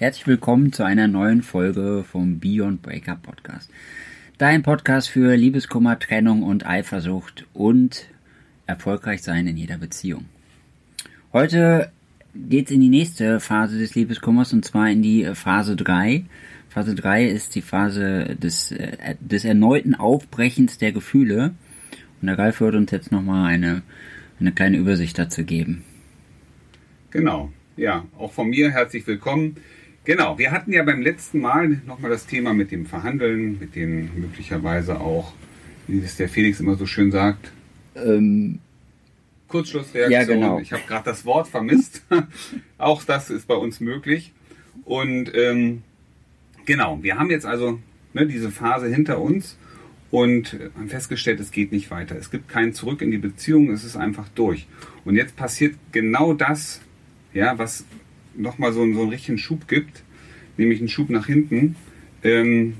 Herzlich 0.00 0.28
willkommen 0.28 0.72
zu 0.72 0.84
einer 0.84 1.08
neuen 1.08 1.42
Folge 1.42 2.04
vom 2.08 2.38
Beyond 2.38 2.82
Breakup 2.82 3.20
Podcast. 3.20 3.68
Dein 4.38 4.62
Podcast 4.62 5.10
für 5.10 5.34
Liebeskummer, 5.34 5.98
Trennung 5.98 6.44
und 6.44 6.64
Eifersucht 6.64 7.46
und 7.52 8.06
erfolgreich 8.68 9.22
sein 9.22 9.48
in 9.48 9.56
jeder 9.56 9.76
Beziehung. 9.76 10.26
Heute 11.32 11.90
geht's 12.32 12.70
in 12.70 12.80
die 12.80 12.90
nächste 12.90 13.40
Phase 13.40 13.76
des 13.80 13.96
Liebeskummers 13.96 14.52
und 14.52 14.64
zwar 14.64 14.88
in 14.88 15.02
die 15.02 15.24
Phase 15.34 15.74
3. 15.74 16.26
Phase 16.68 16.94
3 16.94 17.26
ist 17.26 17.56
die 17.56 17.62
Phase 17.62 18.36
des, 18.40 18.70
äh, 18.70 19.16
des 19.18 19.44
erneuten 19.44 19.96
Aufbrechens 19.96 20.78
der 20.78 20.92
Gefühle. 20.92 21.54
Und 22.20 22.28
der 22.28 22.38
Ralf 22.38 22.60
wird 22.60 22.76
uns 22.76 22.92
jetzt 22.92 23.10
nochmal 23.10 23.52
eine, 23.52 23.82
eine 24.38 24.52
kleine 24.52 24.76
Übersicht 24.76 25.18
dazu 25.18 25.42
geben. 25.42 25.82
Genau, 27.10 27.50
ja, 27.76 28.04
auch 28.16 28.30
von 28.30 28.48
mir 28.50 28.70
herzlich 28.70 29.04
willkommen. 29.08 29.56
Genau, 30.08 30.38
wir 30.38 30.52
hatten 30.52 30.72
ja 30.72 30.82
beim 30.84 31.02
letzten 31.02 31.38
Mal 31.38 31.82
nochmal 31.86 32.10
das 32.10 32.24
Thema 32.24 32.54
mit 32.54 32.70
dem 32.70 32.86
Verhandeln, 32.86 33.58
mit 33.58 33.76
dem 33.76 34.08
möglicherweise 34.18 34.98
auch, 35.00 35.34
wie 35.86 35.98
es 35.98 36.16
der 36.16 36.30
Felix 36.30 36.60
immer 36.60 36.76
so 36.76 36.86
schön 36.86 37.10
sagt, 37.10 37.52
ähm, 37.94 38.58
Kurzschlussreaktion. 39.48 40.10
Ja, 40.10 40.24
genau. 40.24 40.60
Ich 40.60 40.72
habe 40.72 40.82
gerade 40.88 41.04
das 41.04 41.26
Wort 41.26 41.46
vermisst. 41.48 42.06
auch 42.78 43.04
das 43.04 43.28
ist 43.28 43.46
bei 43.46 43.54
uns 43.54 43.80
möglich. 43.80 44.32
Und 44.86 45.30
ähm, 45.34 45.82
genau, 46.64 47.02
wir 47.02 47.18
haben 47.18 47.28
jetzt 47.28 47.44
also 47.44 47.78
ne, 48.14 48.26
diese 48.26 48.50
Phase 48.50 48.86
hinter 48.86 49.20
uns 49.20 49.58
und 50.10 50.58
haben 50.74 50.88
festgestellt, 50.88 51.38
es 51.38 51.50
geht 51.50 51.70
nicht 51.70 51.90
weiter. 51.90 52.16
Es 52.16 52.30
gibt 52.30 52.48
kein 52.48 52.72
Zurück 52.72 53.02
in 53.02 53.10
die 53.10 53.18
Beziehung, 53.18 53.70
es 53.70 53.84
ist 53.84 53.96
einfach 53.96 54.30
durch. 54.30 54.68
Und 55.04 55.16
jetzt 55.16 55.36
passiert 55.36 55.74
genau 55.92 56.32
das, 56.32 56.80
ja, 57.34 57.58
was 57.58 57.84
nochmal 58.38 58.72
so, 58.72 58.80
so 58.92 59.00
einen 59.02 59.10
richtigen 59.10 59.38
Schub 59.38 59.68
gibt, 59.68 60.02
nämlich 60.56 60.78
einen 60.78 60.88
Schub 60.88 61.10
nach 61.10 61.26
hinten. 61.26 61.76
Ähm, 62.22 62.74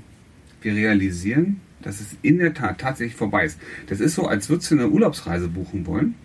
wir 0.61 0.75
realisieren, 0.75 1.61
dass 1.81 2.01
es 2.01 2.17
in 2.21 2.39
der 2.39 2.53
Tat 2.53 2.79
tatsächlich 2.79 3.15
vorbei 3.15 3.45
ist. 3.45 3.59
Das 3.87 3.99
ist 3.99 4.15
so, 4.15 4.27
als 4.27 4.49
würdest 4.49 4.71
du 4.71 4.75
eine 4.75 4.89
Urlaubsreise 4.89 5.47
buchen 5.47 5.85
wollen. 5.85 6.15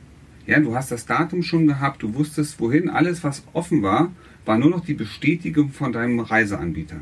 Ja, 0.46 0.60
du 0.60 0.74
hast 0.74 0.90
das 0.90 1.06
Datum 1.06 1.42
schon 1.42 1.66
gehabt, 1.66 2.02
du 2.02 2.14
wusstest 2.14 2.60
wohin, 2.60 2.90
alles 2.90 3.24
was 3.24 3.44
offen 3.52 3.82
war, 3.82 4.12
war 4.44 4.58
nur 4.58 4.70
noch 4.70 4.84
die 4.84 4.94
Bestätigung 4.94 5.70
von 5.70 5.92
deinem 5.92 6.20
Reiseanbieter. 6.20 7.00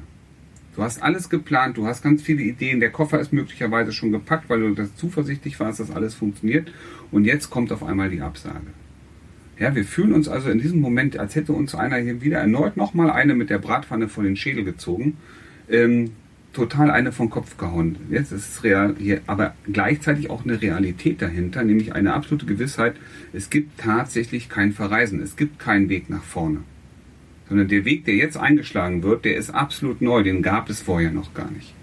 Du 0.77 0.83
hast 0.83 1.03
alles 1.03 1.29
geplant, 1.29 1.77
du 1.77 1.87
hast 1.87 2.03
ganz 2.03 2.23
viele 2.23 2.43
Ideen, 2.43 2.81
der 2.81 2.91
Koffer 2.91 3.21
ist 3.21 3.33
möglicherweise 3.33 3.93
schon 3.93 4.13
gepackt, 4.13 4.49
weil 4.49 4.61
du 4.61 4.75
das 4.75 4.95
zuversichtlich 4.97 5.59
warst, 5.61 5.81
dass 5.81 5.91
alles 5.91 6.15
funktioniert. 6.15 6.73
Und 7.11 7.25
jetzt 7.25 7.51
kommt 7.51 7.73
auf 7.73 7.83
einmal 7.83 8.09
die 8.09 8.23
Absage. 8.23 8.69
Ja, 9.59 9.75
wir 9.75 9.85
fühlen 9.85 10.13
uns 10.13 10.29
also 10.29 10.51
in 10.51 10.59
diesem 10.59 10.81
Moment, 10.81 11.19
als 11.19 11.35
hätte 11.35 11.53
uns 11.53 11.75
einer 11.75 11.97
hier 11.97 12.23
wieder 12.23 12.39
erneut 12.39 12.77
nochmal 12.77 13.11
eine 13.11 13.35
mit 13.35 13.51
der 13.51 13.59
Bratpfanne 13.59 14.09
vor 14.09 14.25
den 14.25 14.37
Schädel 14.37 14.65
gezogen. 14.65 15.17
Ähm, 15.69 16.13
total 16.53 16.91
eine 16.91 17.13
vom 17.13 17.31
Kopf 17.31 17.57
gehauen. 17.57 17.97
Jetzt 18.11 18.33
ist 18.33 18.49
es 18.49 18.65
real, 18.65 18.95
hier, 18.99 19.21
aber 19.27 19.55
gleichzeitig 19.73 20.31
auch 20.31 20.45
eine 20.45 20.61
Realität 20.61 21.23
dahinter, 21.23 21.65
nämlich 21.65 21.95
eine 21.95 22.13
absolute 22.13 22.47
Gewissheit, 22.47 22.97
es 23.33 23.49
gibt 23.49 23.79
tatsächlich 23.79 24.49
kein 24.49 24.73
Verreisen, 24.73 25.23
es 25.23 25.37
gibt 25.37 25.59
keinen 25.59 25.89
Weg 25.89 26.11
nach 26.11 26.23
vorne 26.23 26.59
sondern 27.53 27.69
der 27.69 27.85
Weg, 27.85 28.07
der 28.07 28.15
jetzt 28.15 28.39
eingeschlagen 28.39 29.03
wird, 29.03 29.27
der 29.27 29.37
ist 29.37 29.51
absolut 29.51 30.01
neu, 30.01 30.23
den 30.23 30.41
gab 30.41 30.71
es 30.71 30.81
vorher 30.81 31.11
noch 31.11 31.35
gar 31.35 31.51
nicht. 31.51 31.75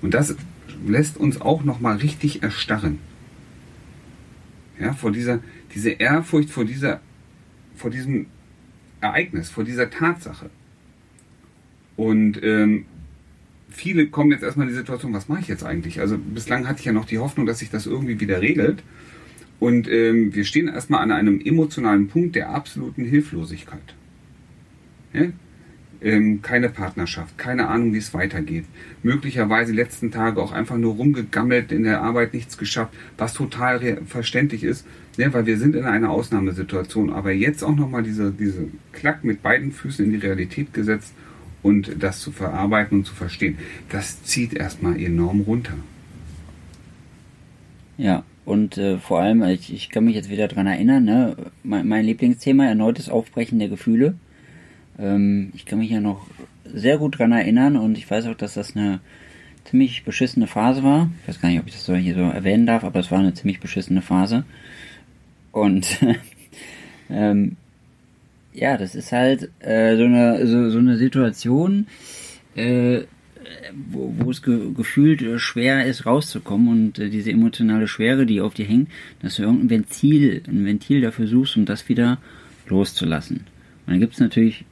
Und 0.00 0.14
das 0.14 0.36
lässt 0.86 1.16
uns 1.16 1.40
auch 1.40 1.64
noch 1.64 1.80
mal 1.80 1.96
richtig 1.96 2.44
erstarren. 2.44 3.00
Ja, 4.78 4.92
vor 4.92 5.10
dieser 5.10 5.40
diese 5.74 5.90
Ehrfurcht 5.90 6.50
vor 6.50 6.64
dieser 6.64 7.00
vor 7.76 7.90
diesem 7.90 8.26
Ereignis, 9.00 9.50
vor 9.50 9.64
dieser 9.64 9.90
Tatsache. 9.90 10.50
Und 11.96 12.42
ähm, 12.42 12.86
viele 13.68 14.08
kommen 14.08 14.30
jetzt 14.30 14.42
erstmal 14.42 14.66
in 14.66 14.72
die 14.72 14.78
Situation, 14.78 15.12
was 15.12 15.28
mache 15.28 15.40
ich 15.40 15.48
jetzt 15.48 15.64
eigentlich? 15.64 16.00
Also 16.00 16.18
bislang 16.18 16.66
hatte 16.68 16.80
ich 16.80 16.86
ja 16.86 16.92
noch 16.92 17.04
die 17.04 17.18
Hoffnung, 17.18 17.46
dass 17.46 17.58
sich 17.58 17.70
das 17.70 17.86
irgendwie 17.86 18.20
wieder 18.20 18.40
regelt. 18.40 18.82
Und 19.60 19.88
ähm, 19.88 20.34
wir 20.34 20.44
stehen 20.44 20.68
erstmal 20.68 21.00
an 21.00 21.12
einem 21.12 21.40
emotionalen 21.40 22.08
Punkt 22.08 22.36
der 22.36 22.50
absoluten 22.50 23.04
Hilflosigkeit. 23.04 23.94
Ja? 25.12 25.26
Ähm, 26.04 26.42
keine 26.42 26.68
Partnerschaft, 26.68 27.38
keine 27.38 27.68
Ahnung, 27.68 27.94
wie 27.94 27.98
es 27.98 28.12
weitergeht. 28.12 28.66
Möglicherweise 29.02 29.72
die 29.72 29.78
letzten 29.78 30.10
Tage 30.10 30.42
auch 30.42 30.52
einfach 30.52 30.76
nur 30.76 30.96
rumgegammelt, 30.96 31.72
in 31.72 31.84
der 31.84 32.02
Arbeit 32.02 32.34
nichts 32.34 32.58
geschafft, 32.58 32.92
was 33.16 33.32
total 33.32 34.02
verständlich 34.04 34.64
ist, 34.64 34.86
ja, 35.16 35.32
weil 35.32 35.46
wir 35.46 35.56
sind 35.56 35.74
in 35.74 35.84
einer 35.84 36.10
Ausnahmesituation. 36.10 37.10
Aber 37.10 37.32
jetzt 37.32 37.64
auch 37.64 37.74
nochmal 37.74 38.02
diese, 38.02 38.32
diese 38.32 38.68
Klack 38.92 39.24
mit 39.24 39.42
beiden 39.42 39.72
Füßen 39.72 40.04
in 40.04 40.10
die 40.10 40.18
Realität 40.18 40.74
gesetzt 40.74 41.14
und 41.62 41.90
das 41.98 42.20
zu 42.20 42.32
verarbeiten 42.32 42.98
und 42.98 43.04
zu 43.06 43.14
verstehen, 43.14 43.56
das 43.88 44.22
zieht 44.24 44.52
erstmal 44.52 45.00
enorm 45.00 45.40
runter. 45.40 45.72
Ja, 47.96 48.24
und 48.44 48.76
äh, 48.76 48.98
vor 48.98 49.20
allem, 49.20 49.42
ich, 49.44 49.72
ich 49.72 49.88
kann 49.88 50.04
mich 50.04 50.16
jetzt 50.16 50.28
wieder 50.28 50.48
dran 50.48 50.66
erinnern, 50.66 51.04
ne, 51.04 51.36
mein, 51.62 51.88
mein 51.88 52.04
Lieblingsthema, 52.04 52.66
erneutes 52.66 53.08
Aufbrechen 53.08 53.58
der 53.58 53.70
Gefühle. 53.70 54.16
Ähm, 54.98 55.52
ich 55.54 55.66
kann 55.66 55.78
mich 55.78 55.90
ja 55.90 56.00
noch 56.00 56.26
sehr 56.64 56.98
gut 56.98 57.18
dran 57.18 57.32
erinnern 57.32 57.76
und 57.76 57.98
ich 57.98 58.10
weiß 58.10 58.26
auch, 58.26 58.34
dass 58.34 58.54
das 58.54 58.76
eine 58.76 59.00
ziemlich 59.64 60.04
beschissene 60.04 60.46
Phase 60.46 60.82
war. 60.82 61.10
Ich 61.22 61.28
weiß 61.28 61.40
gar 61.40 61.48
nicht, 61.48 61.60
ob 61.60 61.66
ich 61.66 61.74
das 61.74 61.84
so 61.84 61.94
hier 61.94 62.14
so 62.14 62.20
erwähnen 62.20 62.66
darf, 62.66 62.84
aber 62.84 63.00
es 63.00 63.10
war 63.10 63.18
eine 63.18 63.34
ziemlich 63.34 63.60
beschissene 63.60 64.02
Phase. 64.02 64.44
Und 65.52 66.00
ähm, 67.10 67.56
ja, 68.52 68.76
das 68.76 68.94
ist 68.94 69.12
halt 69.12 69.50
äh, 69.60 69.96
so, 69.96 70.04
eine, 70.04 70.46
so, 70.46 70.70
so 70.70 70.78
eine 70.78 70.96
Situation, 70.96 71.86
äh, 72.54 73.02
wo, 73.72 74.14
wo 74.18 74.30
es 74.30 74.42
ge 74.42 74.72
gefühlt 74.74 75.22
äh, 75.22 75.38
schwer 75.38 75.86
ist, 75.86 76.06
rauszukommen 76.06 76.68
und 76.68 76.98
äh, 76.98 77.10
diese 77.10 77.30
emotionale 77.30 77.88
Schwere, 77.88 78.26
die 78.26 78.40
auf 78.40 78.54
dir 78.54 78.66
hängt, 78.66 78.90
dass 79.22 79.36
du 79.36 79.42
irgendein 79.42 79.70
Ventil, 79.70 80.42
ein 80.46 80.64
Ventil 80.64 81.00
dafür 81.00 81.26
suchst, 81.26 81.56
um 81.56 81.64
das 81.64 81.88
wieder 81.88 82.18
loszulassen. 82.68 83.38
Und 83.86 83.92
dann 83.92 84.00
gibt 84.00 84.14
es 84.14 84.20
natürlich 84.20 84.64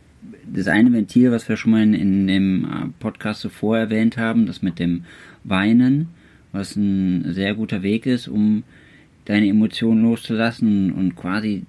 das 0.53 0.69
eine 0.69 0.93
Ventil, 0.93 1.31
was 1.31 1.49
wir 1.49 1.57
schon 1.57 1.73
mal 1.73 1.83
in, 1.83 1.95
in 1.95 2.27
dem 2.27 2.65
äh, 2.65 2.69
Podcast 3.01 3.41
zuvor 3.41 3.79
erwähnt 3.79 4.17
haben, 4.17 4.47
das 4.47 4.63
mit 4.63 4.79
dem 4.79 5.05
Weinen, 5.45 6.09
was 6.53 6.77
ein 6.77 7.33
sehr 7.33 7.55
guter 7.55 7.83
Weg 7.83 8.07
ist, 8.07 8.29
um 8.29 8.63
deine 9.25 9.49
Emotionen 9.49 10.03
loszulassen 10.03 10.93
und 10.93 11.17
quasi 11.17 11.65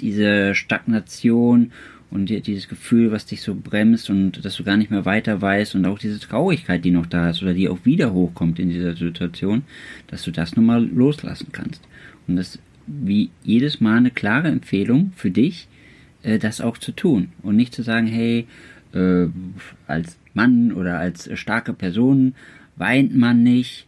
diese 0.00 0.54
Stagnation 0.54 1.72
und 2.10 2.30
dieses 2.30 2.68
Gefühl, 2.68 3.10
was 3.10 3.26
dich 3.26 3.42
so 3.42 3.54
bremst 3.54 4.08
und 4.08 4.44
dass 4.44 4.56
du 4.56 4.64
gar 4.64 4.76
nicht 4.76 4.90
mehr 4.90 5.04
weiter 5.04 5.42
weißt 5.42 5.74
und 5.74 5.84
auch 5.84 5.98
diese 5.98 6.18
Traurigkeit, 6.20 6.84
die 6.84 6.90
noch 6.90 7.06
da 7.06 7.30
ist 7.30 7.42
oder 7.42 7.52
die 7.52 7.68
auch 7.68 7.84
wieder 7.84 8.12
hochkommt 8.12 8.58
in 8.58 8.70
dieser 8.70 8.96
Situation, 8.96 9.62
dass 10.06 10.22
du 10.22 10.30
das 10.30 10.56
nun 10.56 10.66
mal 10.66 10.84
loslassen 10.86 11.48
kannst. 11.52 11.82
Und 12.26 12.36
das 12.36 12.58
wie 12.88 13.30
jedes 13.44 13.80
Mal 13.80 13.98
eine 13.98 14.10
klare 14.10 14.48
Empfehlung 14.48 15.12
für 15.14 15.30
dich, 15.30 15.68
äh, 16.22 16.38
das 16.38 16.60
auch 16.60 16.78
zu 16.78 16.92
tun 16.92 17.30
und 17.42 17.56
nicht 17.56 17.74
zu 17.74 17.82
sagen, 17.82 18.06
hey, 18.06 18.46
äh, 18.94 19.26
als 19.86 20.16
Mann 20.34 20.72
oder 20.72 20.98
als 20.98 21.28
starke 21.38 21.72
Person 21.72 22.34
weint 22.76 23.16
man 23.16 23.42
nicht 23.42 23.86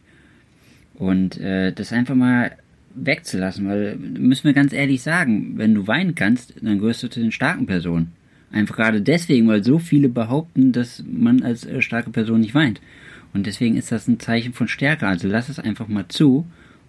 und 0.94 1.38
äh, 1.38 1.72
das 1.72 1.92
einfach 1.92 2.14
mal 2.14 2.52
wegzulassen, 2.94 3.68
weil 3.68 3.96
müssen 3.96 4.44
wir 4.44 4.52
ganz 4.52 4.72
ehrlich 4.72 5.02
sagen, 5.02 5.54
wenn 5.56 5.74
du 5.74 5.86
weinen 5.86 6.14
kannst, 6.14 6.54
dann 6.60 6.78
gehörst 6.78 7.02
du 7.02 7.08
zu 7.08 7.20
den 7.20 7.32
starken 7.32 7.66
Personen. 7.66 8.12
Einfach 8.52 8.76
gerade 8.76 9.00
deswegen, 9.00 9.46
weil 9.46 9.62
so 9.62 9.78
viele 9.78 10.08
behaupten, 10.08 10.72
dass 10.72 11.04
man 11.06 11.42
als 11.42 11.64
äh, 11.64 11.82
starke 11.82 12.10
Person 12.10 12.40
nicht 12.40 12.54
weint. 12.54 12.80
Und 13.32 13.46
deswegen 13.46 13.76
ist 13.76 13.92
das 13.92 14.08
ein 14.08 14.18
Zeichen 14.18 14.52
von 14.52 14.66
Stärke. 14.66 15.06
Also 15.06 15.28
lass 15.28 15.48
es 15.48 15.60
einfach 15.60 15.86
mal 15.86 16.08
zu 16.08 16.46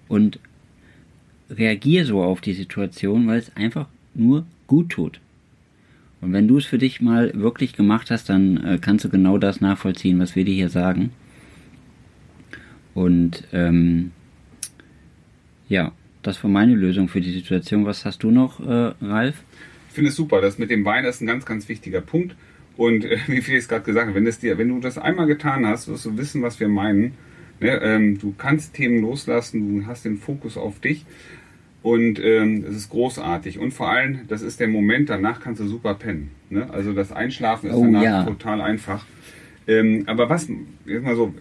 und 0.07 0.39
reagier 1.51 2.05
so 2.05 2.23
auf 2.23 2.41
die 2.41 2.53
Situation, 2.53 3.27
weil 3.27 3.37
es 3.39 3.55
einfach 3.55 3.87
nur 4.15 4.45
gut 4.65 4.89
tut. 4.89 5.19
Und 6.21 6.33
wenn 6.33 6.47
du 6.47 6.59
es 6.59 6.65
für 6.65 6.77
dich 6.77 7.01
mal 7.01 7.31
wirklich 7.33 7.73
gemacht 7.73 8.11
hast, 8.11 8.29
dann 8.29 8.57
äh, 8.63 8.77
kannst 8.79 9.05
du 9.05 9.09
genau 9.09 9.37
das 9.37 9.59
nachvollziehen, 9.59 10.19
was 10.19 10.35
wir 10.35 10.45
dir 10.45 10.53
hier 10.53 10.69
sagen. 10.69 11.11
Und 12.93 13.47
ähm, 13.53 14.11
ja, 15.67 15.91
das 16.21 16.43
war 16.43 16.51
meine 16.51 16.75
Lösung 16.75 17.07
für 17.07 17.21
die 17.21 17.31
Situation. 17.31 17.85
Was 17.85 18.05
hast 18.05 18.23
du 18.23 18.31
noch, 18.31 18.59
äh, 18.59 18.93
Ralf? 19.01 19.43
Ich 19.89 19.95
finde 19.95 20.09
es 20.09 20.15
super. 20.15 20.41
Das 20.41 20.59
mit 20.59 20.69
dem 20.69 20.85
Wein 20.85 21.05
ist 21.05 21.21
ein 21.21 21.27
ganz, 21.27 21.45
ganz 21.45 21.67
wichtiger 21.67 22.01
Punkt. 22.01 22.35
Und 22.77 23.05
äh, 23.05 23.17
wie 23.27 23.41
Felix 23.41 23.67
gerade 23.67 23.83
gesagt 23.83 24.07
hat, 24.09 24.15
wenn, 24.15 24.25
wenn 24.25 24.69
du 24.69 24.79
das 24.79 24.97
einmal 24.97 25.27
getan 25.27 25.65
hast, 25.65 25.87
wirst 25.87 26.05
du 26.05 26.17
wissen, 26.17 26.43
was 26.43 26.59
wir 26.59 26.67
meinen. 26.67 27.13
Ne? 27.59 27.79
Ähm, 27.81 28.19
du 28.19 28.33
kannst 28.37 28.73
Themen 28.73 29.01
loslassen, 29.01 29.81
du 29.81 29.85
hast 29.87 30.05
den 30.05 30.17
Fokus 30.17 30.57
auf 30.57 30.79
dich. 30.79 31.05
Und 31.83 32.19
ähm, 32.23 32.63
es 32.67 32.75
ist 32.75 32.89
großartig. 32.89 33.57
Und 33.57 33.71
vor 33.71 33.89
allem, 33.89 34.21
das 34.27 34.41
ist 34.41 34.59
der 34.59 34.67
Moment, 34.67 35.09
danach 35.09 35.39
kannst 35.39 35.61
du 35.61 35.67
super 35.67 35.95
pennen. 35.95 36.29
Ne? 36.49 36.69
Also 36.71 36.93
das 36.93 37.11
Einschlafen 37.11 37.69
ist 37.69 37.75
oh, 37.75 37.83
danach 37.83 38.03
ja. 38.03 38.23
total 38.23 38.61
einfach. 38.61 39.05
Ähm, 39.67 40.03
aber 40.05 40.29
was, 40.29 40.47
jetzt 40.85 41.03
mal 41.03 41.15
so, 41.15 41.33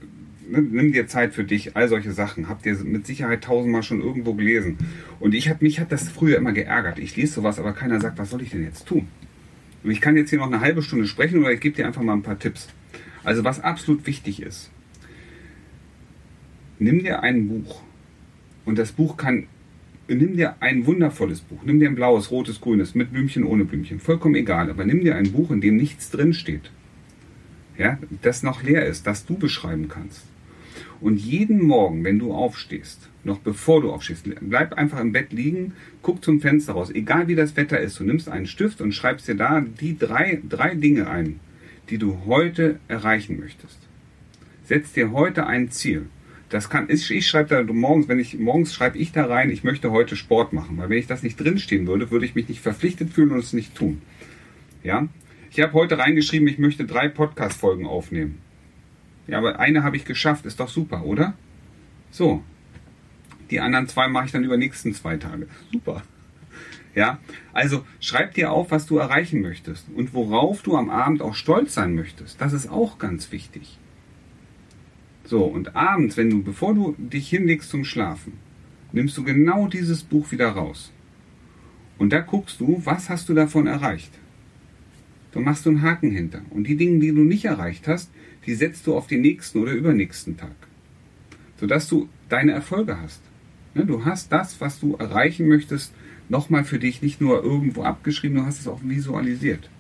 ne, 0.48 0.62
nimm 0.62 0.92
dir 0.92 1.06
Zeit 1.06 1.34
für 1.34 1.44
dich, 1.44 1.76
all 1.76 1.88
solche 1.88 2.12
Sachen. 2.12 2.48
Habt 2.48 2.64
ihr 2.64 2.74
mit 2.76 3.06
Sicherheit 3.06 3.44
tausendmal 3.44 3.82
schon 3.82 4.00
irgendwo 4.00 4.32
gelesen. 4.32 4.78
Und 5.18 5.34
ich 5.34 5.50
hab, 5.50 5.60
mich 5.60 5.78
hat 5.78 5.92
das 5.92 6.08
früher 6.08 6.38
immer 6.38 6.52
geärgert. 6.52 6.98
Ich 6.98 7.16
lese 7.16 7.34
sowas, 7.34 7.58
aber 7.58 7.72
keiner 7.72 8.00
sagt, 8.00 8.18
was 8.18 8.30
soll 8.30 8.40
ich 8.40 8.50
denn 8.50 8.64
jetzt 8.64 8.86
tun? 8.86 9.08
Und 9.82 9.90
ich 9.90 10.00
kann 10.00 10.16
jetzt 10.16 10.30
hier 10.30 10.38
noch 10.38 10.46
eine 10.46 10.60
halbe 10.60 10.82
Stunde 10.82 11.06
sprechen 11.06 11.40
oder 11.40 11.52
ich 11.52 11.60
gebe 11.60 11.76
dir 11.76 11.86
einfach 11.86 12.02
mal 12.02 12.14
ein 12.14 12.22
paar 12.22 12.38
Tipps. 12.38 12.68
Also 13.24 13.44
was 13.44 13.60
absolut 13.60 14.06
wichtig 14.06 14.42
ist, 14.42 14.70
nimm 16.78 17.00
dir 17.00 17.22
ein 17.22 17.48
Buch 17.48 17.82
und 18.64 18.78
das 18.78 18.92
Buch 18.92 19.16
kann, 19.16 19.46
nimm 20.14 20.36
dir 20.36 20.56
ein 20.60 20.86
wundervolles 20.86 21.40
Buch, 21.40 21.62
nimm 21.64 21.80
dir 21.80 21.88
ein 21.88 21.94
blaues, 21.94 22.30
rotes, 22.30 22.60
grünes, 22.60 22.94
mit 22.94 23.12
Blümchen, 23.12 23.44
ohne 23.44 23.64
Blümchen, 23.64 24.00
vollkommen 24.00 24.34
egal, 24.34 24.70
aber 24.70 24.84
nimm 24.84 25.00
dir 25.00 25.16
ein 25.16 25.32
Buch, 25.32 25.50
in 25.50 25.60
dem 25.60 25.76
nichts 25.76 26.10
drin 26.10 26.32
steht, 26.32 26.70
ja, 27.78 27.98
das 28.22 28.42
noch 28.42 28.62
leer 28.62 28.86
ist, 28.86 29.06
das 29.06 29.26
du 29.26 29.36
beschreiben 29.36 29.88
kannst. 29.88 30.24
Und 31.00 31.18
jeden 31.18 31.62
Morgen, 31.64 32.04
wenn 32.04 32.18
du 32.18 32.34
aufstehst, 32.34 33.08
noch 33.24 33.38
bevor 33.38 33.80
du 33.80 33.90
aufstehst, 33.90 34.28
bleib 34.40 34.74
einfach 34.74 35.00
im 35.00 35.12
Bett 35.12 35.32
liegen, 35.32 35.72
guck 36.02 36.22
zum 36.22 36.40
Fenster 36.40 36.74
raus, 36.74 36.90
egal 36.90 37.28
wie 37.28 37.34
das 37.34 37.56
Wetter 37.56 37.80
ist, 37.80 37.98
du 37.98 38.04
nimmst 38.04 38.28
einen 38.28 38.46
Stift 38.46 38.80
und 38.80 38.92
schreibst 38.92 39.28
dir 39.28 39.34
da 39.34 39.60
die 39.60 39.98
drei, 39.98 40.42
drei 40.46 40.74
Dinge 40.74 41.08
ein, 41.08 41.40
die 41.88 41.98
du 41.98 42.18
heute 42.26 42.78
erreichen 42.88 43.40
möchtest. 43.40 43.78
Setz 44.64 44.92
dir 44.92 45.10
heute 45.10 45.46
ein 45.46 45.70
Ziel. 45.70 46.06
Das 46.50 46.68
kann, 46.68 46.90
ich, 46.90 47.08
ich 47.12 47.28
schreibe 47.28 47.64
da 47.64 47.72
morgens, 47.72 48.08
wenn 48.08 48.18
ich, 48.18 48.36
morgens 48.38 48.74
schreibe 48.74 48.98
ich 48.98 49.12
da 49.12 49.26
rein, 49.26 49.50
ich 49.50 49.62
möchte 49.62 49.92
heute 49.92 50.16
Sport 50.16 50.52
machen, 50.52 50.76
weil 50.78 50.90
wenn 50.90 50.98
ich 50.98 51.06
das 51.06 51.22
nicht 51.22 51.38
drinstehen 51.38 51.86
würde, 51.86 52.10
würde 52.10 52.26
ich 52.26 52.34
mich 52.34 52.48
nicht 52.48 52.60
verpflichtet 52.60 53.10
fühlen 53.10 53.30
und 53.30 53.38
es 53.38 53.52
nicht 53.52 53.76
tun. 53.76 54.02
Ja? 54.82 55.06
Ich 55.52 55.60
habe 55.60 55.72
heute 55.74 55.98
reingeschrieben, 55.98 56.48
ich 56.48 56.58
möchte 56.58 56.84
drei 56.86 57.08
Podcast-Folgen 57.08 57.86
aufnehmen. 57.86 58.40
Ja, 59.28 59.38
aber 59.38 59.60
eine 59.60 59.84
habe 59.84 59.96
ich 59.96 60.04
geschafft, 60.04 60.44
ist 60.44 60.58
doch 60.58 60.68
super, 60.68 61.04
oder? 61.04 61.34
So. 62.10 62.42
Die 63.50 63.60
anderen 63.60 63.86
zwei 63.86 64.08
mache 64.08 64.26
ich 64.26 64.32
dann 64.32 64.42
über 64.42 64.56
die 64.56 64.64
nächsten 64.64 64.92
zwei 64.92 65.16
Tage. 65.18 65.46
Super. 65.72 66.02
Ja, 66.96 67.18
also 67.52 67.84
schreib 68.00 68.34
dir 68.34 68.50
auf, 68.50 68.72
was 68.72 68.86
du 68.86 68.98
erreichen 68.98 69.40
möchtest 69.40 69.86
und 69.94 70.14
worauf 70.14 70.62
du 70.62 70.76
am 70.76 70.90
Abend 70.90 71.22
auch 71.22 71.34
stolz 71.34 71.74
sein 71.74 71.94
möchtest. 71.94 72.40
Das 72.40 72.52
ist 72.52 72.68
auch 72.68 72.98
ganz 72.98 73.30
wichtig. 73.30 73.78
So, 75.30 75.44
und 75.44 75.76
abends, 75.76 76.16
wenn 76.16 76.28
du, 76.28 76.42
bevor 76.42 76.74
du 76.74 76.96
dich 76.98 77.28
hinlegst 77.28 77.70
zum 77.70 77.84
Schlafen, 77.84 78.32
nimmst 78.90 79.16
du 79.16 79.22
genau 79.22 79.68
dieses 79.68 80.02
Buch 80.02 80.32
wieder 80.32 80.48
raus. 80.48 80.90
Und 81.98 82.12
da 82.12 82.18
guckst 82.18 82.58
du, 82.58 82.82
was 82.84 83.08
hast 83.08 83.28
du 83.28 83.34
davon 83.34 83.68
erreicht. 83.68 84.10
Da 85.30 85.38
machst 85.38 85.66
du 85.66 85.70
einen 85.70 85.82
Haken 85.82 86.10
hinter. 86.10 86.42
Und 86.50 86.66
die 86.66 86.74
Dinge, 86.74 86.98
die 86.98 87.14
du 87.14 87.20
nicht 87.20 87.44
erreicht 87.44 87.86
hast, 87.86 88.10
die 88.44 88.56
setzt 88.56 88.88
du 88.88 88.96
auf 88.96 89.06
den 89.06 89.20
nächsten 89.20 89.60
oder 89.60 89.70
übernächsten 89.70 90.36
Tag. 90.36 90.56
Sodass 91.60 91.86
du 91.86 92.08
deine 92.28 92.50
Erfolge 92.50 93.00
hast. 93.00 93.20
Du 93.76 94.04
hast 94.04 94.32
das, 94.32 94.60
was 94.60 94.80
du 94.80 94.96
erreichen 94.96 95.46
möchtest, 95.46 95.92
nochmal 96.28 96.64
für 96.64 96.80
dich 96.80 97.02
nicht 97.02 97.20
nur 97.20 97.44
irgendwo 97.44 97.84
abgeschrieben, 97.84 98.38
du 98.38 98.46
hast 98.46 98.58
es 98.58 98.66
auch 98.66 98.80
visualisiert. 98.82 99.70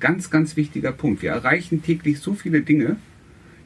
Ganz, 0.00 0.28
ganz 0.28 0.54
wichtiger 0.56 0.92
Punkt. 0.92 1.22
Wir 1.22 1.30
erreichen 1.30 1.82
täglich 1.82 2.18
so 2.18 2.34
viele 2.34 2.60
Dinge, 2.60 2.98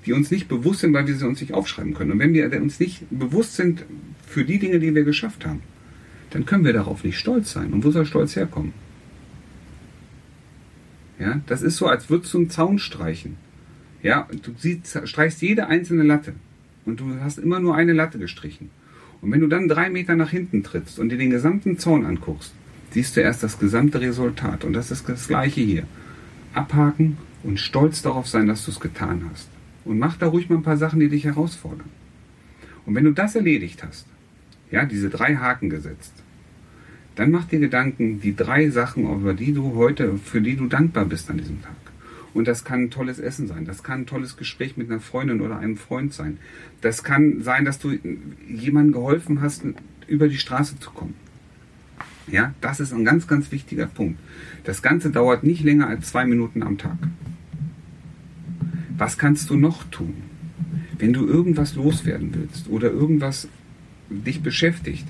die 0.07 0.13
uns 0.13 0.31
nicht 0.31 0.49
bewusst 0.49 0.81
sind, 0.81 0.93
weil 0.93 1.07
wir 1.07 1.17
sie 1.17 1.27
uns 1.27 1.41
nicht 1.41 1.55
aufschreiben 1.55 1.95
können. 1.95 2.13
Und 2.13 2.19
wenn 2.19 2.35
wir 2.35 2.51
uns 2.61 2.81
nicht 2.81 3.05
bewusst 3.11 3.55
sind 3.55 3.85
für 4.27 4.45
die 4.45 4.59
Dinge, 4.59 4.81
die 4.81 4.95
wir 4.95 5.05
geschafft 5.05 5.47
haben, 5.47 5.61
dann 6.31 6.47
können 6.47 6.65
wir 6.65 6.73
darauf 6.73 7.05
nicht 7.05 7.19
stolz 7.19 7.53
sein. 7.53 7.73
Und 7.73 7.85
wo 7.85 7.91
soll 7.91 8.07
Stolz 8.07 8.37
herkommen? 8.37 8.73
Ja, 11.19 11.41
das 11.47 11.63
ist 11.63 11.77
so, 11.77 11.87
als 11.87 12.11
würdest 12.11 12.35
du 12.35 12.39
einen 12.39 12.51
Zaun 12.51 12.79
streichen. 12.79 13.37
Ja, 14.03 14.27
du 14.43 14.53
streichst 15.07 15.43
jede 15.43 15.69
einzelne 15.69 16.03
Latte 16.03 16.35
und 16.85 16.99
du 16.99 17.21
hast 17.21 17.39
immer 17.39 17.61
nur 17.61 17.77
eine 17.77 17.93
Latte 17.93 18.19
gestrichen. 18.19 18.71
Und 19.21 19.31
wenn 19.31 19.41
du 19.41 19.47
dann 19.47 19.69
drei 19.69 19.89
Meter 19.89 20.17
nach 20.17 20.31
hinten 20.31 20.65
trittst 20.65 20.99
und 20.99 21.11
dir 21.11 21.19
den 21.19 21.31
gesamten 21.31 21.79
Zaun 21.79 22.05
anguckst, 22.05 22.53
siehst 22.91 23.17
du 23.17 23.21
erst 23.21 23.45
das 23.45 23.61
gesamte 23.61 24.01
Resultat. 24.01 24.65
Und 24.65 24.73
das 24.73 24.91
ist 24.91 25.09
das 25.09 25.29
gleiche 25.29 25.61
hier. 25.61 25.85
Abhaken 26.55 27.19
und 27.45 27.61
stolz 27.61 28.03
darauf 28.03 28.27
sein, 28.27 28.49
dass 28.49 28.65
du 28.65 28.73
es 28.73 28.81
getan 28.81 29.25
hast. 29.31 29.49
Und 29.85 29.99
mach 29.99 30.17
da 30.17 30.27
ruhig 30.27 30.49
mal 30.49 30.57
ein 30.57 30.63
paar 30.63 30.77
Sachen, 30.77 31.01
die 31.01 31.09
dich 31.09 31.25
herausfordern. 31.25 31.91
Und 32.87 32.95
wenn 32.95 33.05
du 33.05 33.13
das 33.13 33.35
erledigt 33.35 33.83
hast, 33.83 34.07
ja, 34.71 34.85
diese 34.85 35.11
drei 35.11 35.37
Haken 35.37 35.71
gesetzt, 35.71 36.13
dann 37.15 37.31
mach 37.31 37.45
dir 37.45 37.59
Gedanken, 37.59 38.21
die 38.21 38.35
drei 38.35 38.71
Sachen, 38.71 39.05
über 39.05 39.35
die 39.35 39.53
du 39.53 39.75
heute, 39.75 40.17
für 40.17 40.41
die 40.41 40.57
du 40.57 40.67
dankbar 40.67 41.05
bist 41.05 41.31
an 41.31 41.39
diesem 41.39 41.61
Tag. 41.61 41.77
Und 42.35 42.49
das 42.49 42.65
kann 42.65 42.85
ein 42.85 42.91
tolles 42.91 43.19
Essen 43.19 43.47
sein. 43.47 43.67
Das 43.67 43.83
kann 43.83 44.03
ein 44.03 44.07
tolles 44.07 44.39
Gespräch 44.39 44.79
mit 44.79 44.91
einer 44.91 45.01
Freundin 45.01 45.43
oder 45.43 45.59
einem 45.59 45.77
Freund 45.77 46.15
sein. 46.15 46.39
Das 46.81 47.05
kann 47.05 47.43
sein, 47.43 47.67
dass 47.67 47.79
du 47.79 47.93
jemandem 48.49 48.95
geholfen 48.95 49.43
hast, 49.43 49.65
über 50.07 50.29
die 50.29 50.39
Straße 50.39 50.79
zu 50.79 50.91
kommen. 50.91 51.15
Ja, 52.29 52.55
das 52.61 52.81
ist 52.81 52.95
ein 52.95 53.05
ganz, 53.05 53.27
ganz 53.27 53.53
wichtiger 53.53 53.87
Punkt. 53.87 54.19
Das 54.65 54.81
Ganze 54.81 55.11
dauert 55.11 55.45
nicht 55.45 55.63
länger 55.63 55.89
als 55.89 56.11
zwei 56.11 56.25
Minuten 56.25 56.63
am 56.63 56.79
Tag. 56.79 56.97
Was 59.03 59.19
kannst 59.19 59.51
du 59.51 59.57
noch 59.57 59.83
tun? 59.91 60.15
Wenn 60.97 61.13
du 61.13 61.27
irgendwas 61.27 61.75
loswerden 61.75 62.31
willst 62.35 62.71
oder 62.71 62.93
irgendwas 62.93 63.49
dich 64.09 64.43
beschäftigt, 64.43 65.05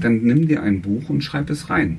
dann 0.00 0.24
nimm 0.24 0.48
dir 0.48 0.64
ein 0.64 0.82
Buch 0.82 1.08
und 1.08 1.22
schreib 1.22 1.48
es 1.48 1.70
rein. 1.70 1.98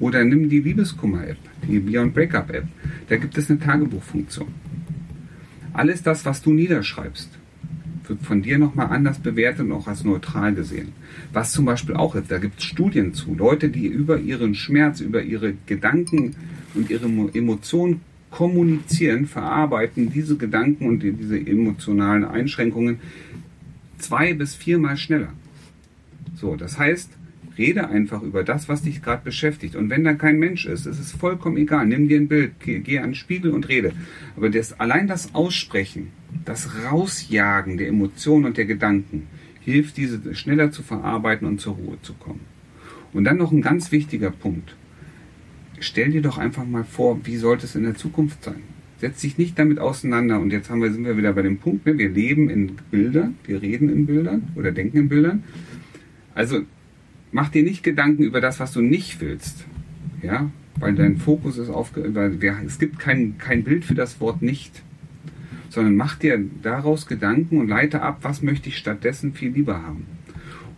Oder 0.00 0.24
nimm 0.24 0.48
die 0.48 0.60
Liebeskummer-App, 0.60 1.36
die 1.68 1.80
Beyond 1.80 2.14
Breakup-App. 2.14 2.64
Da 3.10 3.18
gibt 3.18 3.36
es 3.36 3.50
eine 3.50 3.58
Tagebuchfunktion. 3.58 4.48
Alles 5.74 6.02
das, 6.02 6.24
was 6.24 6.40
du 6.40 6.54
niederschreibst, 6.54 7.28
wird 8.06 8.22
von 8.22 8.40
dir 8.40 8.56
nochmal 8.56 8.86
anders 8.86 9.18
bewertet 9.18 9.66
und 9.66 9.72
auch 9.72 9.88
als 9.88 10.04
neutral 10.04 10.54
gesehen. 10.54 10.92
Was 11.34 11.52
zum 11.52 11.66
Beispiel 11.66 11.96
auch 11.96 12.14
ist, 12.14 12.30
da 12.30 12.38
gibt 12.38 12.60
es 12.60 12.64
Studien 12.64 13.12
zu. 13.12 13.34
Leute, 13.34 13.68
die 13.68 13.88
über 13.88 14.18
ihren 14.18 14.54
Schmerz, 14.54 15.00
über 15.00 15.20
ihre 15.22 15.52
Gedanken 15.66 16.34
und 16.72 16.88
ihre 16.88 17.08
Emotionen 17.34 18.00
kommunizieren, 18.30 19.26
verarbeiten 19.26 20.10
diese 20.10 20.36
Gedanken 20.36 20.86
und 20.86 21.02
diese 21.02 21.38
emotionalen 21.38 22.24
Einschränkungen 22.24 23.00
zwei 23.98 24.34
bis 24.34 24.54
viermal 24.54 24.96
schneller. 24.96 25.32
So, 26.34 26.56
das 26.56 26.78
heißt, 26.78 27.10
Rede 27.58 27.88
einfach 27.88 28.22
über 28.22 28.44
das, 28.44 28.68
was 28.68 28.82
dich 28.82 29.02
gerade 29.02 29.24
beschäftigt. 29.24 29.74
Und 29.74 29.90
wenn 29.90 30.04
da 30.04 30.14
kein 30.14 30.38
Mensch 30.38 30.64
ist, 30.64 30.86
ist 30.86 31.00
es 31.00 31.10
vollkommen 31.12 31.56
egal. 31.56 31.86
Nimm 31.86 32.08
dir 32.08 32.20
ein 32.20 32.28
Bild, 32.28 32.52
geh, 32.60 32.98
an 32.98 33.10
den 33.10 33.14
Spiegel 33.16 33.50
und 33.50 33.68
rede. 33.68 33.92
Aber 34.36 34.48
das, 34.48 34.78
allein 34.78 35.08
das 35.08 35.34
Aussprechen, 35.34 36.08
das 36.44 36.70
Rausjagen 36.84 37.76
der 37.76 37.88
Emotionen 37.88 38.44
und 38.46 38.56
der 38.56 38.64
Gedanken 38.64 39.26
hilft, 39.60 39.96
diese 39.96 40.34
schneller 40.36 40.70
zu 40.70 40.84
verarbeiten 40.84 41.48
und 41.48 41.60
zur 41.60 41.74
Ruhe 41.74 41.98
zu 42.00 42.14
kommen. 42.14 42.40
Und 43.12 43.24
dann 43.24 43.38
noch 43.38 43.50
ein 43.50 43.62
ganz 43.62 43.90
wichtiger 43.90 44.30
Punkt. 44.30 44.76
Stell 45.80 46.10
dir 46.10 46.22
doch 46.22 46.38
einfach 46.38 46.66
mal 46.66 46.84
vor, 46.84 47.20
wie 47.24 47.36
sollte 47.36 47.66
es 47.66 47.74
in 47.74 47.84
der 47.84 47.94
Zukunft 47.94 48.44
sein? 48.44 48.62
Setz 48.98 49.20
dich 49.20 49.38
nicht 49.38 49.58
damit 49.58 49.78
auseinander. 49.78 50.40
Und 50.40 50.52
jetzt 50.52 50.70
haben 50.70 50.82
wir, 50.82 50.92
sind 50.92 51.04
wir 51.04 51.16
wieder 51.16 51.32
bei 51.32 51.42
dem 51.42 51.58
Punkt, 51.58 51.86
ne? 51.86 51.98
wir 51.98 52.08
leben 52.08 52.50
in 52.50 52.76
Bildern, 52.90 53.36
wir 53.44 53.62
reden 53.62 53.88
in 53.88 54.06
Bildern 54.06 54.48
oder 54.56 54.72
denken 54.72 54.98
in 54.98 55.08
Bildern. 55.08 55.44
Also 56.34 56.62
mach 57.30 57.48
dir 57.48 57.62
nicht 57.62 57.82
Gedanken 57.82 58.24
über 58.24 58.40
das, 58.40 58.58
was 58.58 58.72
du 58.72 58.80
nicht 58.80 59.20
willst. 59.20 59.64
Ja, 60.22 60.50
weil 60.80 60.94
dein 60.94 61.16
Fokus 61.16 61.58
ist 61.58 61.70
auf, 61.70 61.92
weil 61.94 62.38
es 62.66 62.78
gibt 62.78 62.98
kein, 62.98 63.38
kein 63.38 63.62
Bild 63.62 63.84
für 63.84 63.94
das 63.94 64.20
Wort 64.20 64.42
nicht. 64.42 64.82
Sondern 65.68 65.96
mach 65.96 66.16
dir 66.16 66.42
daraus 66.62 67.06
Gedanken 67.06 67.58
und 67.58 67.68
leite 67.68 68.02
ab, 68.02 68.18
was 68.22 68.42
möchte 68.42 68.68
ich 68.68 68.78
stattdessen 68.78 69.34
viel 69.34 69.50
lieber 69.50 69.82
haben. 69.82 70.06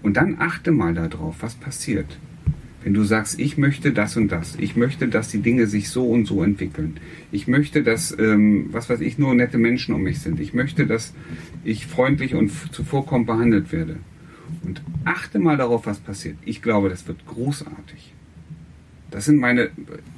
Und 0.03 0.17
dann 0.17 0.37
achte 0.39 0.73
mal 0.73 0.95
darauf, 0.95 1.37
was 1.41 1.55
passiert. 1.55 2.19
Wenn 2.83 2.95
du 2.95 3.05
sagst, 3.05 3.39
ich 3.39 3.59
möchte 3.59 3.93
das 3.93 4.17
und 4.17 4.33
das, 4.33 4.57
ich 4.57 4.75
möchte, 4.75 5.09
dass 5.09 5.29
die 5.29 5.41
Dinge 5.41 5.67
sich 5.67 5.91
so 5.91 6.09
und 6.09 6.25
so 6.25 6.43
entwickeln, 6.43 6.99
ich 7.31 7.47
möchte, 7.47 7.83
dass, 7.83 8.17
ähm, 8.19 8.69
was 8.73 8.89
weiß 8.89 9.01
ich, 9.01 9.19
nur 9.19 9.35
nette 9.35 9.59
Menschen 9.59 9.95
um 9.95 10.03
mich 10.03 10.21
sind, 10.21 10.41
ich 10.41 10.55
möchte, 10.55 10.87
dass 10.87 11.13
ich 11.63 11.87
freundlich 11.87 12.35
und 12.35 12.51
zuvorkommend 12.73 13.27
behandelt 13.27 13.71
werde, 13.71 13.97
und 14.63 14.83
achte 15.05 15.39
mal 15.39 15.57
darauf, 15.57 15.87
was 15.87 15.99
passiert. 15.99 16.37
Ich 16.45 16.63
glaube, 16.63 16.89
das 16.89 17.07
wird 17.07 17.25
großartig. 17.27 18.13
Das 19.11 19.25
sind 19.25 19.39
meine 19.39 19.71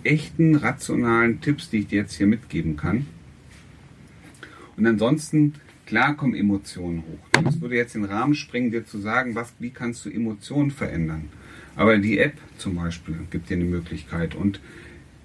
echten 0.04 0.57
rationalen 0.57 1.40
Tipps, 1.40 1.71
die 1.71 1.78
ich 1.78 1.87
dir 1.88 2.00
jetzt 2.02 2.14
hier 2.14 2.26
mitgeben 2.26 2.76
kann. 2.76 3.07
Und 4.76 4.87
ansonsten, 4.87 5.54
klar 5.87 6.16
kommen 6.16 6.35
Emotionen 6.35 7.00
hoch. 7.00 7.42
Das 7.42 7.61
würde 7.61 7.76
jetzt 7.76 7.95
den 7.95 8.04
Rahmen 8.04 8.35
sprengen, 8.35 8.71
dir 8.71 8.85
zu 8.85 8.99
sagen, 8.99 9.35
was, 9.35 9.54
wie 9.59 9.71
kannst 9.71 10.04
du 10.04 10.11
Emotionen 10.11 10.71
verändern. 10.71 11.28
Aber 11.76 11.99
die 11.99 12.19
App 12.19 12.35
zum 12.59 12.76
Beispiel 12.76 13.17
gibt 13.31 13.50
dir 13.50 13.57
eine 13.57 13.64
Möglichkeit. 13.64 14.35
Und 14.35 14.61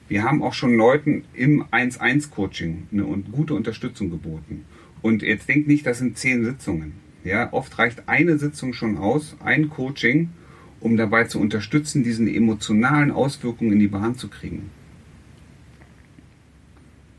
wir 0.08 0.24
haben 0.24 0.42
auch 0.42 0.54
schon 0.54 0.76
Leuten 0.76 1.26
im 1.34 1.66
1-1-Coaching 1.66 2.88
eine 2.92 3.04
gute 3.32 3.54
Unterstützung 3.54 4.10
geboten. 4.10 4.66
Und 5.02 5.22
jetzt 5.22 5.48
denk 5.50 5.68
nicht, 5.68 5.86
das 5.86 6.00
sind 6.00 6.18
zehn 6.18 6.44
Sitzungen. 6.44 6.94
Ja, 7.24 7.52
oft 7.52 7.78
reicht 7.78 8.08
eine 8.08 8.38
Sitzung 8.38 8.74
schon 8.74 8.98
aus, 8.98 9.36
ein 9.44 9.70
Coaching, 9.70 10.30
um 10.80 10.96
dabei 10.96 11.26
zu 11.26 11.40
unterstützen, 11.40 12.04
diesen 12.04 12.28
emotionalen 12.28 13.12
Auswirkungen 13.12 13.74
in 13.74 13.80
die 13.80 13.88
Bahn 13.88 14.16
zu 14.16 14.30
kriegen. 14.30 14.70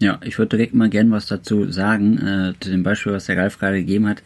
Ja, 0.00 0.20
ich 0.22 0.38
würde 0.38 0.56
direkt 0.56 0.74
mal 0.74 0.88
gern 0.88 1.10
was 1.10 1.26
dazu 1.26 1.70
sagen, 1.70 2.18
äh, 2.18 2.54
zu 2.60 2.70
dem 2.70 2.84
Beispiel, 2.84 3.12
was 3.12 3.26
der 3.26 3.36
Ralf 3.36 3.58
gerade 3.58 3.78
gegeben 3.78 4.06
hat, 4.06 4.22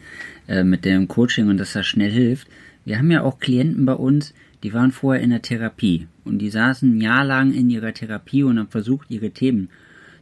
äh, 0.47 0.63
mit 0.63 0.85
dem 0.85 1.07
Coaching 1.07 1.49
und 1.49 1.57
dass 1.57 1.73
das 1.73 1.87
schnell 1.87 2.11
hilft. 2.11 2.47
Wir 2.85 2.99
haben 2.99 3.09
ja 3.09 3.23
auch 3.23 3.39
Klienten 3.39 3.85
bei 3.85 3.93
uns, 3.93 4.33
die 4.63 4.73
waren 4.73 4.91
vorher 4.91 5.21
in 5.21 5.29
der 5.29 5.41
Therapie 5.41 6.07
und 6.23 6.39
die 6.39 6.49
saßen 6.49 6.97
ein 6.97 7.01
Jahr 7.01 7.25
lang 7.25 7.53
in 7.53 7.69
ihrer 7.69 7.93
Therapie 7.93 8.43
und 8.43 8.57
haben 8.57 8.69
versucht, 8.69 9.11
ihre 9.11 9.31
Themen 9.31 9.69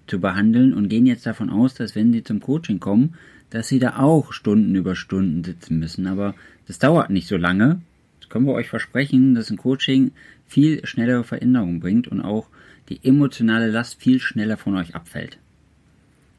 zu 0.07 0.19
behandeln 0.19 0.73
und 0.73 0.89
gehen 0.89 1.05
jetzt 1.05 1.25
davon 1.25 1.49
aus, 1.49 1.75
dass 1.75 1.95
wenn 1.95 2.11
sie 2.11 2.23
zum 2.23 2.39
Coaching 2.39 2.79
kommen, 2.79 3.13
dass 3.51 3.67
sie 3.67 3.79
da 3.79 3.97
auch 3.97 4.33
Stunden 4.33 4.75
über 4.75 4.95
Stunden 4.95 5.43
sitzen 5.43 5.77
müssen. 5.77 6.07
Aber 6.07 6.35
das 6.67 6.79
dauert 6.79 7.11
nicht 7.11 7.27
so 7.27 7.37
lange. 7.37 7.81
Das 8.19 8.29
können 8.29 8.45
wir 8.45 8.53
euch 8.53 8.69
versprechen, 8.69 9.35
dass 9.35 9.51
ein 9.51 9.57
Coaching 9.57 10.11
viel 10.47 10.85
schnellere 10.85 11.23
Veränderungen 11.23 11.79
bringt 11.79 12.07
und 12.07 12.21
auch 12.21 12.47
die 12.89 12.99
emotionale 13.03 13.69
Last 13.69 14.01
viel 14.01 14.19
schneller 14.19 14.57
von 14.57 14.75
euch 14.75 14.95
abfällt. 14.95 15.37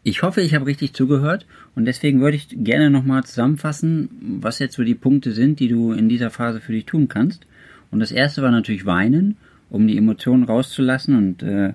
Ich 0.03 0.23
hoffe, 0.23 0.41
ich 0.41 0.55
habe 0.55 0.67
richtig 0.67 0.95
zugehört 0.95 1.47
und 1.77 1.85
deswegen 1.85 2.21
würde 2.21 2.37
ich 2.37 2.49
gerne 2.51 2.91
nochmal 2.91 3.23
zusammenfassen, 3.23 4.41
was 4.41 4.59
jetzt 4.59 4.75
so 4.75 4.83
die 4.83 4.97
Punkte 4.97 5.31
sind, 5.31 5.61
die 5.61 5.69
du 5.69 5.93
in 5.93 6.09
dieser 6.09 6.31
Phase 6.31 6.61
für 6.61 6.73
dich 6.73 6.87
tun 6.87 7.07
kannst. 7.07 7.47
Und 7.93 8.01
das 8.01 8.11
erste 8.11 8.43
war 8.43 8.51
natürlich 8.51 8.87
weinen, 8.87 9.37
um 9.71 9.87
die 9.87 9.97
Emotionen 9.97 10.43
rauszulassen 10.43 11.17
und 11.17 11.43
äh, 11.45 11.75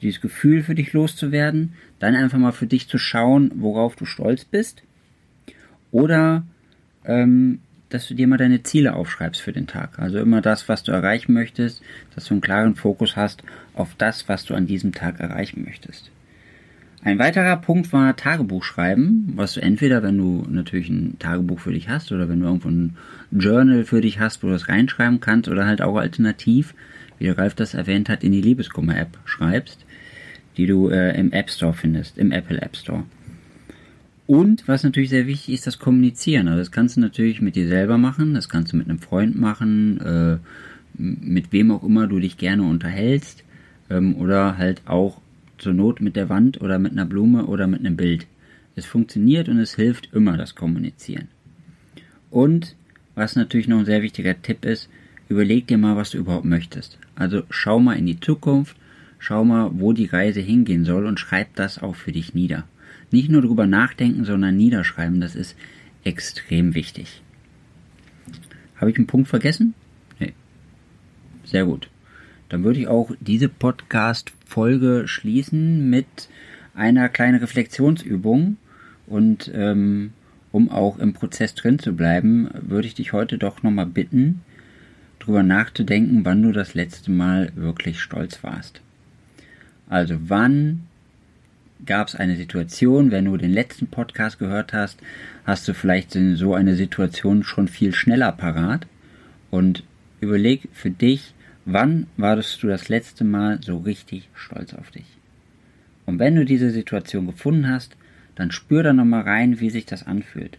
dieses 0.00 0.22
Gefühl 0.22 0.62
für 0.62 0.74
dich 0.74 0.94
loszuwerden. 0.94 1.74
Dann 1.98 2.14
einfach 2.14 2.38
mal 2.38 2.52
für 2.52 2.66
dich 2.66 2.88
zu 2.88 2.96
schauen, 2.96 3.50
worauf 3.56 3.96
du 3.96 4.06
stolz 4.06 4.46
bist. 4.46 4.82
Oder 5.90 6.44
ähm, 7.04 7.60
dass 7.88 8.06
du 8.06 8.14
dir 8.14 8.26
mal 8.26 8.36
deine 8.36 8.62
Ziele 8.62 8.94
aufschreibst 8.94 9.40
für 9.40 9.52
den 9.52 9.66
Tag. 9.66 9.98
Also 9.98 10.18
immer 10.18 10.40
das, 10.40 10.68
was 10.68 10.82
du 10.82 10.92
erreichen 10.92 11.32
möchtest, 11.32 11.82
dass 12.14 12.26
du 12.26 12.34
einen 12.34 12.40
klaren 12.40 12.74
Fokus 12.74 13.16
hast 13.16 13.42
auf 13.74 13.94
das, 13.96 14.28
was 14.28 14.44
du 14.44 14.54
an 14.54 14.66
diesem 14.66 14.92
Tag 14.92 15.20
erreichen 15.20 15.64
möchtest. 15.64 16.10
Ein 17.02 17.20
weiterer 17.20 17.56
Punkt 17.56 17.92
war 17.92 18.16
Tagebuch 18.16 18.64
schreiben, 18.64 19.32
was 19.36 19.54
du 19.54 19.60
entweder, 19.60 20.02
wenn 20.02 20.18
du 20.18 20.44
natürlich 20.48 20.88
ein 20.88 21.16
Tagebuch 21.20 21.60
für 21.60 21.72
dich 21.72 21.88
hast 21.88 22.10
oder 22.10 22.28
wenn 22.28 22.40
du 22.40 22.46
irgendwo 22.46 22.68
ein 22.68 22.96
Journal 23.30 23.84
für 23.84 24.00
dich 24.00 24.18
hast, 24.18 24.42
wo 24.42 24.48
du 24.48 24.52
das 24.52 24.68
reinschreiben 24.68 25.20
kannst 25.20 25.48
oder 25.48 25.64
halt 25.64 25.80
auch 25.80 25.96
alternativ, 25.96 26.74
wie 27.18 27.24
der 27.24 27.38
Ralf 27.38 27.54
das 27.54 27.74
erwähnt 27.74 28.08
hat, 28.08 28.24
in 28.24 28.32
die 28.32 28.40
Liebeskummer-App 28.40 29.16
schreibst, 29.26 29.84
die 30.56 30.66
du 30.66 30.88
äh, 30.88 31.16
im 31.18 31.32
App 31.32 31.50
Store 31.50 31.72
findest, 31.72 32.18
im 32.18 32.32
Apple 32.32 32.60
App 32.60 32.76
Store. 32.76 33.04
Und 34.26 34.66
was 34.66 34.82
natürlich 34.82 35.08
sehr 35.10 35.26
wichtig 35.26 35.54
ist, 35.54 35.66
das 35.66 35.78
Kommunizieren. 35.78 36.48
Also 36.48 36.58
das 36.58 36.72
kannst 36.72 36.96
du 36.96 37.00
natürlich 37.00 37.40
mit 37.40 37.54
dir 37.54 37.68
selber 37.68 37.96
machen, 37.96 38.34
das 38.34 38.48
kannst 38.48 38.72
du 38.72 38.76
mit 38.76 38.88
einem 38.88 38.98
Freund 38.98 39.38
machen, 39.38 40.00
äh, 40.00 40.36
mit 40.94 41.52
wem 41.52 41.70
auch 41.70 41.84
immer 41.84 42.08
du 42.08 42.18
dich 42.18 42.38
gerne 42.38 42.64
unterhältst 42.64 43.44
ähm, 43.88 44.16
oder 44.16 44.58
halt 44.58 44.82
auch 44.86 45.20
zur 45.58 45.74
Not 45.74 46.00
mit 46.00 46.16
der 46.16 46.28
Wand 46.28 46.60
oder 46.60 46.78
mit 46.78 46.92
einer 46.92 47.06
Blume 47.06 47.46
oder 47.46 47.66
mit 47.66 47.80
einem 47.80 47.96
Bild. 47.96 48.26
Es 48.76 48.86
funktioniert 48.86 49.48
und 49.48 49.58
es 49.58 49.74
hilft 49.74 50.12
immer 50.12 50.36
das 50.36 50.54
Kommunizieren. 50.54 51.28
Und 52.30 52.76
was 53.14 53.36
natürlich 53.36 53.68
noch 53.68 53.80
ein 53.80 53.84
sehr 53.84 54.02
wichtiger 54.02 54.40
Tipp 54.40 54.64
ist, 54.64 54.88
überleg 55.28 55.66
dir 55.66 55.78
mal, 55.78 55.96
was 55.96 56.10
du 56.10 56.18
überhaupt 56.18 56.44
möchtest. 56.44 56.98
Also 57.16 57.42
schau 57.50 57.80
mal 57.80 57.98
in 57.98 58.06
die 58.06 58.20
Zukunft, 58.20 58.76
schau 59.18 59.44
mal, 59.44 59.70
wo 59.74 59.92
die 59.92 60.06
Reise 60.06 60.40
hingehen 60.40 60.84
soll 60.84 61.06
und 61.06 61.18
schreib 61.18 61.54
das 61.56 61.82
auch 61.82 61.96
für 61.96 62.12
dich 62.12 62.34
nieder. 62.34 62.64
Nicht 63.10 63.30
nur 63.30 63.42
drüber 63.42 63.66
nachdenken, 63.66 64.24
sondern 64.24 64.56
niederschreiben, 64.56 65.20
das 65.20 65.34
ist 65.34 65.56
extrem 66.04 66.74
wichtig. 66.74 67.22
Habe 68.76 68.90
ich 68.90 68.96
einen 68.96 69.06
Punkt 69.06 69.28
vergessen? 69.28 69.74
Nee. 70.20 70.32
Sehr 71.44 71.64
gut. 71.64 71.88
Dann 72.48 72.64
würde 72.64 72.80
ich 72.80 72.88
auch 72.88 73.10
diese 73.20 73.48
Podcast-Folge 73.48 75.04
schließen 75.06 75.88
mit 75.90 76.06
einer 76.74 77.08
kleinen 77.08 77.40
Reflexionsübung. 77.40 78.56
Und 79.06 79.50
ähm, 79.54 80.12
um 80.52 80.70
auch 80.70 80.98
im 80.98 81.12
Prozess 81.12 81.54
drin 81.54 81.78
zu 81.78 81.94
bleiben, 81.94 82.48
würde 82.60 82.86
ich 82.86 82.94
dich 82.94 83.12
heute 83.12 83.38
doch 83.38 83.62
nochmal 83.62 83.86
bitten, 83.86 84.42
drüber 85.18 85.42
nachzudenken, 85.42 86.24
wann 86.24 86.42
du 86.42 86.52
das 86.52 86.74
letzte 86.74 87.10
Mal 87.10 87.52
wirklich 87.54 88.00
stolz 88.00 88.42
warst. 88.42 88.80
Also 89.88 90.16
wann 90.20 90.84
gab 91.84 92.08
es 92.08 92.14
eine 92.14 92.36
Situation, 92.36 93.10
wenn 93.10 93.26
du 93.26 93.36
den 93.36 93.52
letzten 93.52 93.86
Podcast 93.86 94.38
gehört 94.38 94.72
hast, 94.72 94.98
hast 95.44 95.68
du 95.68 95.74
vielleicht 95.74 96.16
so 96.34 96.54
eine 96.54 96.74
Situation 96.74 97.44
schon 97.44 97.68
viel 97.68 97.94
schneller 97.94 98.32
parat 98.32 98.86
und 99.50 99.84
überleg 100.20 100.68
für 100.72 100.90
dich, 100.90 101.34
Wann 101.70 102.06
warst 102.16 102.62
du 102.62 102.66
das 102.66 102.88
letzte 102.88 103.24
Mal 103.24 103.60
so 103.62 103.76
richtig 103.76 104.30
stolz 104.32 104.72
auf 104.72 104.90
dich? 104.90 105.04
Und 106.06 106.18
wenn 106.18 106.34
du 106.34 106.46
diese 106.46 106.70
Situation 106.70 107.26
gefunden 107.26 107.68
hast, 107.68 107.94
dann 108.36 108.52
spür 108.52 108.82
da 108.82 108.94
nochmal 108.94 109.24
rein, 109.24 109.60
wie 109.60 109.68
sich 109.68 109.84
das 109.84 110.06
anfühlt. 110.06 110.56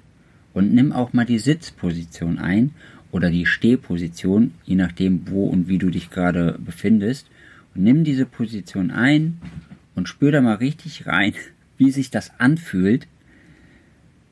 Und 0.53 0.71
nimm 0.71 0.91
auch 0.91 1.11
mal 1.11 1.25
die 1.25 1.39
Sitzposition 1.39 2.37
ein 2.37 2.75
oder 3.09 3.31
die 3.31 3.47
Stehposition, 3.47 4.53
je 4.65 4.75
nachdem, 4.75 5.27
wo 5.27 5.45
und 5.47 5.67
wie 5.67 5.79
du 5.79 5.89
dich 5.89 6.11
gerade 6.11 6.59
befindest. 6.63 7.25
Und 7.73 7.85
nimm 7.85 8.03
diese 8.03 8.27
Position 8.27 8.91
ein 8.91 9.41
und 9.95 10.07
spür 10.07 10.31
da 10.31 10.41
mal 10.41 10.57
richtig 10.57 11.07
rein, 11.07 11.33
wie 11.79 11.89
sich 11.89 12.11
das 12.11 12.39
anfühlt, 12.39 13.07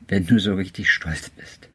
wenn 0.06 0.28
du 0.28 0.38
so 0.38 0.54
richtig 0.54 0.92
stolz 0.92 1.28
bist. 1.30 1.66